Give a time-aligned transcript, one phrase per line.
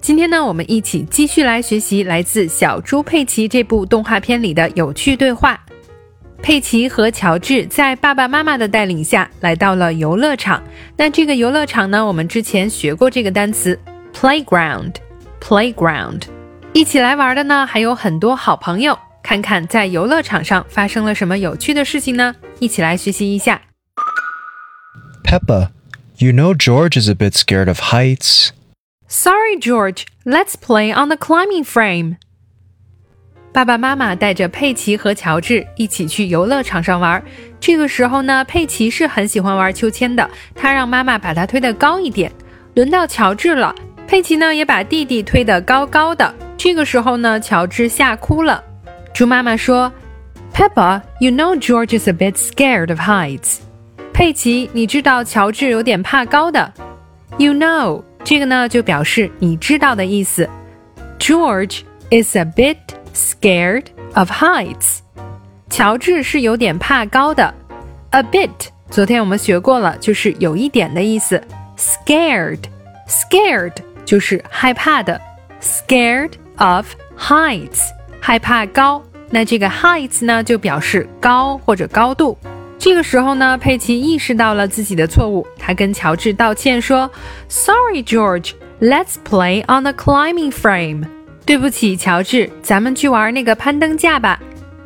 [0.00, 5.62] 今天呢，我们一起继续来学习来自《小猪佩奇》这部动画片里的有趣对话。
[6.42, 10.62] 佩奇和乔治在爸爸妈妈的带领下来到了游乐场。
[10.96, 13.78] 那这个游乐场呢，我们之前学过这个单词
[14.14, 14.94] playground。
[15.38, 16.22] playground，
[16.72, 18.98] 一起来玩的呢还有很多好朋友。
[19.22, 22.34] 看看在游乐场上发生了什么有趣的事情呢？
[22.58, 23.60] 一起来学习一下。
[25.22, 25.68] Peppa,
[26.16, 28.48] you know George is a bit scared of heights.
[29.12, 30.06] Sorry, George.
[30.24, 32.18] Let's play on the climbing frame.
[33.52, 37.20] 爸爸妈妈带着佩奇和乔治一起去游乐场上玩。
[37.58, 42.30] 这个时候呢，佩奇是很喜欢玩秋千的，他让妈妈把他推得高一点。
[42.74, 43.74] 轮到乔治了，
[44.06, 46.32] 佩奇呢也把弟弟推得高高的。
[46.56, 48.62] 这个时候呢，乔治吓哭了。
[49.12, 49.92] 猪妈妈说
[50.54, 53.56] ：“Peppa, you know George is a bit scared of heights.”
[54.12, 56.72] 佩奇，你知道乔治有点怕高的。
[57.38, 58.04] You know.
[58.23, 60.49] 这个呢，就表示你知道的意思。
[61.19, 62.77] George is a bit
[63.13, 64.99] scared of heights。
[65.69, 67.53] 乔治是有点怕高的。
[68.11, 68.49] A bit，
[68.89, 71.41] 昨天我们学过了，就是有一点的意思。
[71.77, 73.73] Scared，scared
[74.05, 75.19] 就是害怕的。
[75.61, 77.89] Scared of heights，
[78.21, 79.03] 害怕高。
[79.29, 82.37] 那这个 heights 呢，就表示高或者高度。
[82.80, 87.10] 这个时候呢，佩奇意识到了自己的错误，他跟乔治道歉说
[87.46, 88.52] ：“Sorry, George.
[88.80, 91.04] Let's play on the climbing frame.”
[91.44, 94.40] 对不起，乔治，咱们去玩那个攀登架吧。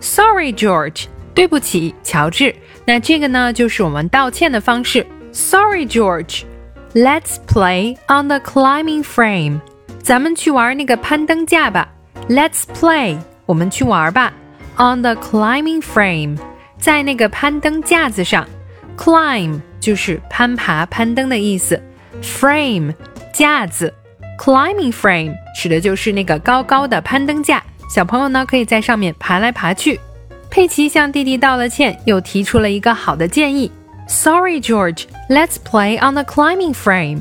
[0.00, 1.04] Sorry, George.
[1.32, 2.52] 对不起，乔治。
[2.84, 5.06] 那这个呢，就是我们道歉的方式。
[5.30, 6.42] Sorry, George.
[6.92, 9.60] Let's play on the climbing frame.
[10.02, 11.88] 咱们去玩那个攀登架吧。
[12.28, 13.18] Let's play.
[13.44, 14.32] 我们去玩吧。
[14.76, 16.36] On the climbing frame.
[16.77, 18.47] 在那个攀登架子上，
[18.97, 21.81] climb 就是攀爬、攀登的意思，
[22.21, 22.93] frame
[23.33, 23.93] 架子，
[24.39, 27.63] climbing frame 指的就是那个高高的攀登架。
[27.89, 29.99] 小朋友呢可以在上面爬来爬去。
[30.49, 33.71] 佩奇向弟弟道了歉，又提出了一个好的建议：“
[34.07, 37.19] Sorry, George, let's play on the climbing frame。”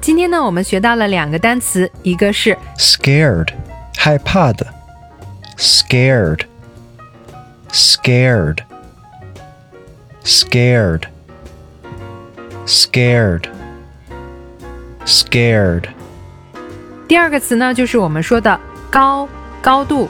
[0.00, 3.48] 今天呢，我们学到了两个单词，一个是 scared，
[3.96, 4.64] 害怕的，
[5.56, 6.42] scared。
[7.72, 8.62] scared,
[10.24, 11.02] scared,
[12.66, 13.48] scared,
[15.04, 15.88] scared。
[17.06, 19.28] 第二个词呢，就是我们说的高
[19.62, 20.08] 高度，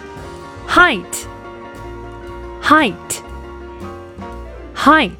[0.69, 1.05] height,
[2.63, 2.95] height,
[4.75, 5.11] height,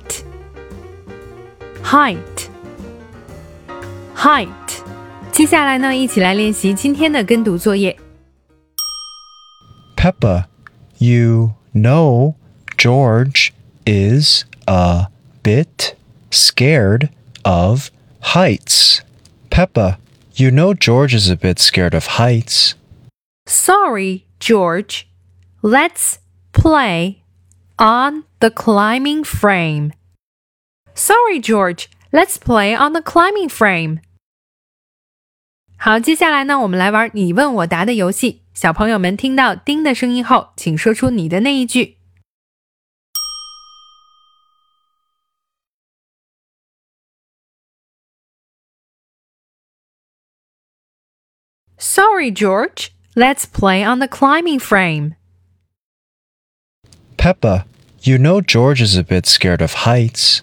[1.85, 2.17] height,
[4.17, 4.49] height。
[5.31, 7.97] 接下来呢，一起来练习今天的跟读作业。
[9.97, 10.45] Peppa,
[10.99, 12.37] you no,
[12.77, 13.53] George
[13.87, 15.07] is a
[15.43, 15.97] bit
[16.31, 17.11] scared
[17.45, 19.03] of heights.
[19.51, 19.99] Peppa,
[20.35, 22.75] you know George is a bit scared of heights.
[23.47, 25.09] Sorry, George.
[25.63, 26.19] Let's
[26.53, 27.23] play
[27.79, 29.93] on the climbing frame.
[30.95, 31.89] Sorry, George.
[32.13, 34.01] Let's play on the climbing frame.
[35.77, 38.42] 好，接下来呢，我们来玩你问我答的游戏。
[38.55, 41.97] 小朋友们听到“叮”的声音后，请说出你的那一句。
[51.81, 52.89] Sorry, George.
[53.15, 55.15] Let's play on the climbing frame.
[57.17, 57.67] Peppa,
[58.03, 60.43] you know George is a bit scared of heights.